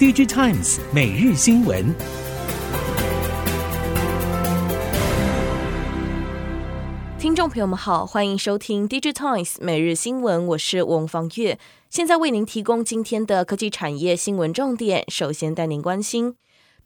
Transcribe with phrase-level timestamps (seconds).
[0.00, 1.94] DigiTimes 每日新闻。
[7.18, 11.58] 听众朋友们好，欢迎收听 DigiTimes 每日新闻，我是翁方月，
[11.90, 15.04] 现在为您提供今天的科技产业新闻重点。
[15.08, 16.36] 首先带您关心。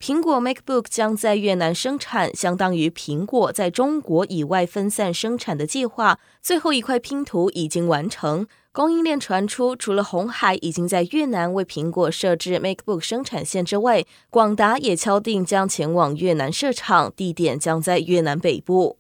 [0.00, 6.18] 苹果 MacBook 将在越南生产，相当于苹果在中国以外分散生产的计划。
[6.42, 8.48] 最后一块拼图已经完成。
[8.74, 18.98] 供应链传出，除了红海已经在越南为苹果设置 MacBook 生产线之外，广达也敲定将前往越南设厂，地点将在越南北部。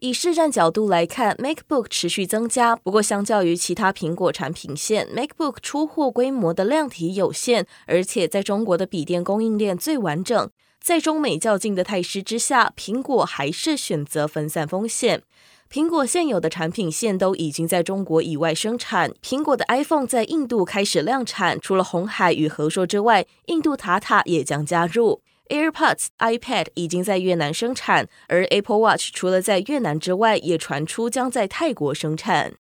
[0.00, 10.50] 以市占角度来看，MacBook 持续增加，不过相较于其他苹果产品线，MacBook 出货规模的量体有限，而且在中国的笔电供应链最完整。
[10.80, 15.22] 在中美较劲的态势之下，苹果还是选择分散风险。
[15.70, 25.20] 苹果现有的产品线都已经在中国以外生产，苹果的 iPhone 在印度开始量产，除了红海与和硕之外，印度塔塔也将加入。
[25.50, 32.54] AirPods、iPad 已经在越南生产，而 Apple Watch 除了在越南之外，也传出将在泰国生产。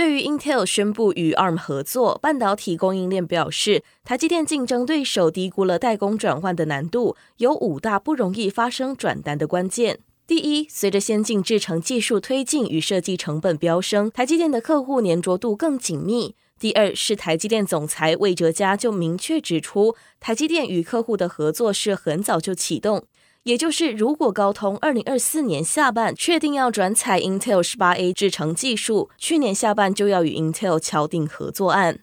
[0.00, 9.98] 对于 Intel 宣布与 ARM 合作，半导体供应链表示，台积电竞争对手低估了代工转换的难度，有五大不容易发生转单的关键。
[10.26, 16.34] 第一，随着先进制程技术推进与设计成本飙升，台积电的客户粘着度更紧密。
[16.58, 23.04] 第二是台积电总裁魏哲嘉就明确指出，台积电与客户的合作是很早就启动，
[23.44, 32.00] 也就是如果高通二零二四年下半确定要转采 Intel 十八 A 制程技术，去年下半就要与 Intel 敲定合作案。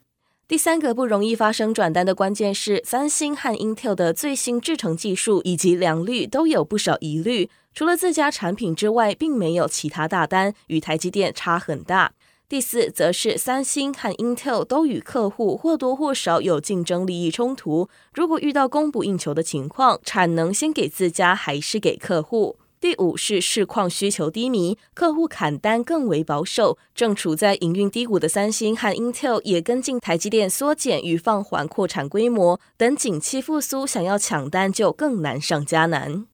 [0.48, 12.14] 第三个不容易发生转单的关键是，三星和 Intel 的最新制程技术以及良率都有不少疑虑，除了自家产品之外，并没有其他大单，与台积电差很大。
[12.50, 17.90] 第四，则是三星和 Intel 都与客户或多或少有竞争利益冲突。
[18.14, 22.56] 如果遇到供不应求的情况，产能先给自家还是给客户？
[22.80, 26.78] 第五是市况需求低迷，客户砍单更为保守。
[26.96, 36.28] 正处在营运低谷的三星和 Intel 也跟进台积电缩减与放缓扩产规模，等景气复苏，想要抢单就更难上加难。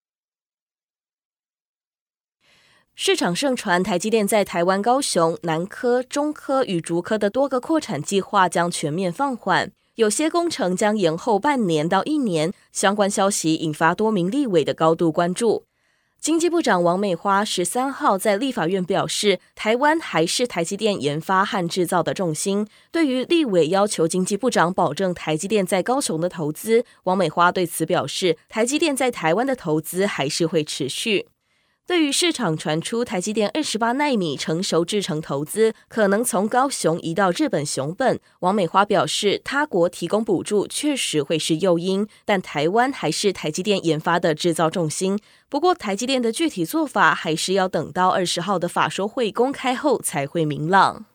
[2.96, 12.54] 市场盛传，台积电在台湾高雄、南科、中科与竹科的多个扩产计划将全面放缓，有些工程将延后半年到一年。
[12.72, 15.66] 相关消息引发多名立委的高度关注。
[16.22, 22.68] 经济部长王美花十三号在立法院表示，台湾还是台积电研发和制造的重心。
[22.92, 31.28] 对于立委要求经济部长保证台积电在高雄的投资，王美花对此表示，台积电在台湾的投资还是会持续。
[31.86, 45.20] 对于市场传出台积电二十八奈米成熟制程投资可能从高雄移到日本熊本，王美花表示，他国提供补助确实会是诱因，但台湾还是台积电研发的制造重心。
[45.50, 51.06] 不过，台积电的具体做法还是要等到二十号的法说会公开后才会明朗。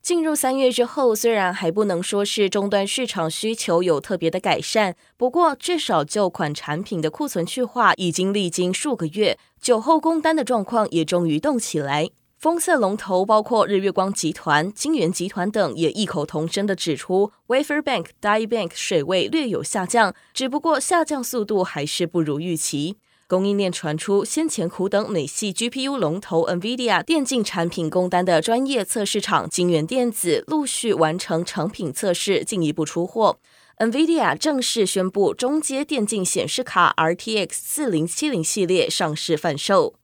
[0.00, 12.08] 进入三月之后，虽然还不能说是终端市场需求有特别的改善，不过至少旧款产品的库存去化已经历经数个月，酒后供单的状况也终于动起来。
[12.38, 22.96] 封测龙头包括日月光集团、晶圆集团等也异口同声的指出，Wafer Bank、Die Bank 水位略有下降，只不过下降速度还是不如预期。
[23.28, 33.38] 供应链传出，先前苦等美系 GPU 龙头 NVIDIA 电竞产品供单的专业测试厂晶圆电子陆续完成成品测试，进一步出货。
[33.76, 39.96] NVIDIA 正式宣布中阶电竞显示卡 RTX 四零七零系列上市贩售。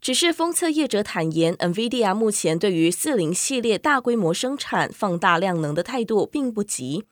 [0.00, 7.04] 只是封测业者坦言，NVIDIA 目前对于四零系列大规模生产、放大量能的态度并不急。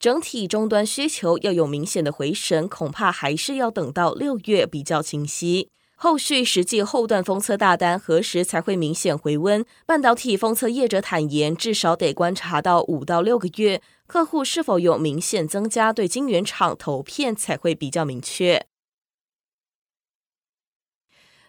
[0.00, 5.70] 整体终端需求要有明显的回升，恐怕还是要等到六月比较清晰。
[5.96, 9.64] 后续实际后段封测大单何时才会明显回温？
[9.84, 18.64] 半导体封测业者坦言，至少得观察到五到六个月，客户是否有明显增加对晶圆厂投片才会比较明确。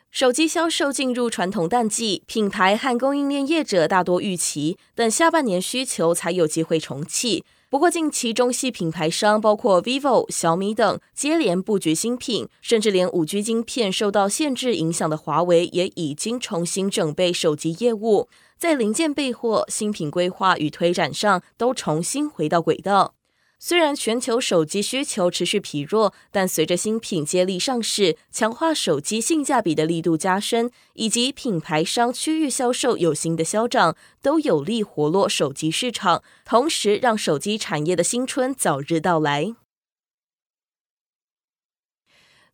[0.10, 7.46] 手机销售进入传统淡季，品牌和供应链业者大多预期，等下半年需求才有机会重启。
[7.72, 18.28] 不过，近期中系品牌商包括 vivo、小米等接连布局新品，甚至连五 G 晶片受到限制影响的华为也已经重新整备手机业务，
[18.58, 23.14] 在零件备货、新品规划与推展上都重新回到轨道。
[23.62, 39.54] 虽然全球手机需求持续疲弱，但随着新品接力上市，强化手机性价比的力度加深，以及品牌商区域销售有新的消长，都有力活络手机市场，同时让手机产业的新春早日到来。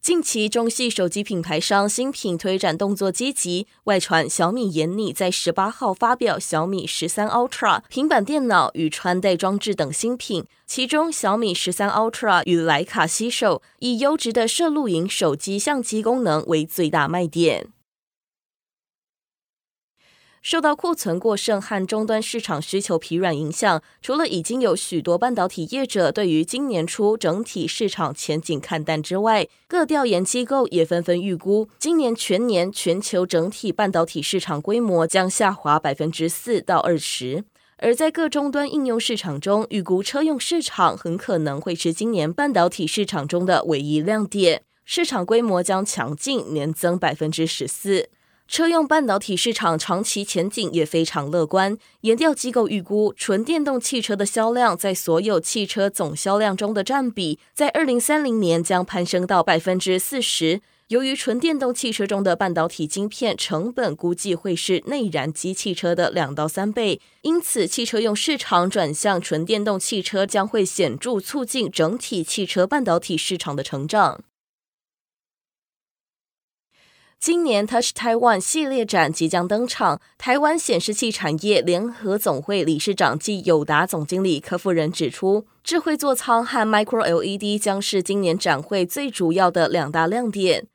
[0.05, 3.65] 近期，中系手机品牌商新品推展动作积极。
[3.85, 17.69] 外传小米研拟在十八号发表小米十三 Ultra 平板电脑与穿戴装置等新品，其中小米十三 Ultra 与徕卡携手，以优质的摄录影手机相机功能为最大卖点。
[20.45, 37.43] 受到库存过剩和终端市场需求疲软影响，除了已经有许多半导体业者对于今年初整体市场前景看淡之外，各调研机构也纷纷预估，今年全年全球整体半导体市场规模将下滑百分之四到二十。
[37.77, 48.09] 而在各终端应用市场中，预估车用市场很可能会是今年半导体市场中的唯一亮点，市场规模将强劲年增百分之十四。
[48.47, 51.77] 车用半导体市场长期前景也非常乐观。
[52.01, 60.61] 研调机构预估，纯电动汽车的销量在所有汽车总销量中的占比，在二零三零年将攀升到百分之四十。
[60.89, 74.21] 由于纯电动汽车中的半导体晶片成本估计会是内燃机汽车的两到三倍，因此汽车用市场转向纯电动汽车将会显著促进整体汽车半导体市场的成长。
[77.25, 90.67] 今年 Touch Taiwan 系列展即将登场，台湾显示器产业联合总会理事长暨友达总经理柯夫人指出，智慧座舱和 Micro LED 将是今年展会最主要的两大亮点。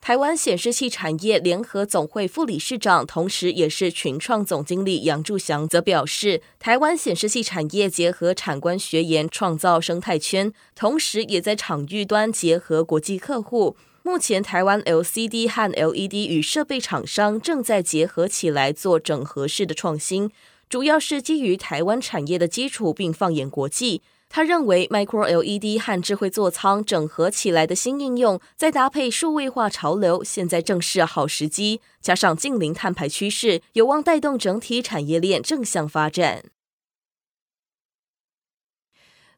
[0.00, 13.76] 台湾显示器产业联合总会副理事长，同时也是群创总经理杨柱祥则表示，台湾显示器产业结合产官学研，创造生态圈，同时也在场域端结合国际客户。
[14.06, 20.30] 目前，台湾 LCD 和 LED 与设备厂商正在结合起来做整合式的创新，
[20.68, 24.02] 主要是基于台湾产业的基础，并放眼国际。
[24.28, 31.80] 他认为，Micro LED 和智慧座舱整合起来的新应用，再搭配数位化潮流，现在正是好时机。
[32.00, 36.44] 加上近零碳排趋势，有望带动整体产业链正向发展。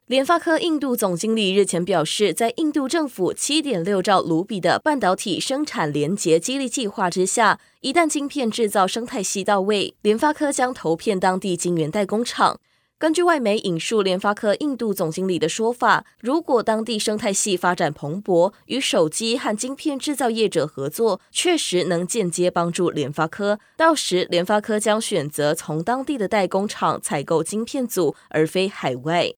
[0.09, 12.59] 联发科印度总经理日前表示，在印度政府七点六兆卢比的半导体生产连结激励计划之下，一旦晶片制造生态系到位，联发科将投片当地晶圆代工厂。
[12.97, 23.59] 根据外媒引述联发科印度总经理的说法，如果当地生态系发展蓬勃，与手机和晶片制造业者合作，确实能间接帮助联发科。
[23.77, 29.35] 到时，联发科将选择从当地的代工厂采购晶片组，而非海外。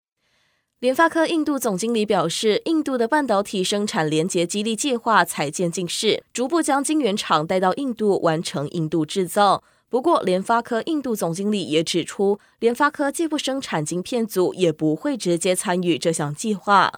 [0.81, 9.61] 联发科印度总经理表示，印度的半导体生产连结激励计划才渐进式，逐步将晶圆厂带到印度，完成印度制造。
[9.89, 16.91] 不过，联发科印度总经理也指出，联发科既不生产晶片组，也不会直接参与这项计划。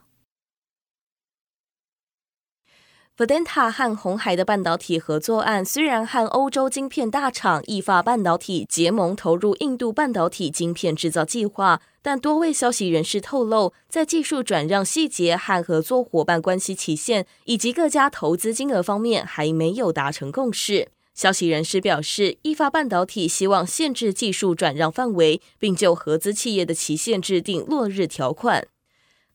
[3.15, 20.87] Vedanta 和鸿海的半导体合作案，虽然和欧洲晶片大厂意法半导体结盟投入印度半导体晶片制造计划，但多位消息人士透露，在技术转让细节和合作伙伴关系期限以及各家投资金额方面还没有达成共识。
[21.13, 28.65] 消息人士表示，意法半导体希望限制技术转让范围，并就合资企业的期限制定落日条款。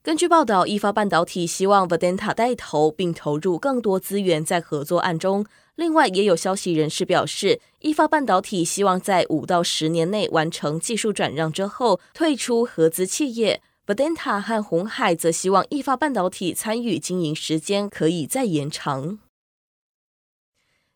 [0.01, 5.45] 根据报道，意法半导体希望 Vedanta 带头，并投入更多资源在合作案中。
[5.75, 13.61] 另外，也有消息人士表示，意法半导体希望在五到十年内完成技术转让之后退出合资企业。
[13.85, 19.19] Vedanta 和鸿海则希望意法半导体参与经营时间可以再延长。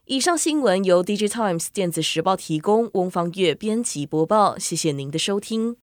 [0.06, 4.58] 以上新闻由 DigiTimes 电子时报提供，翁方月编辑播报。
[4.58, 5.72] 谢谢您的收听。